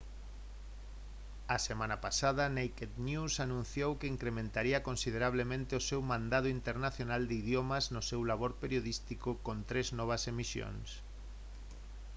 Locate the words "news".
3.07-3.33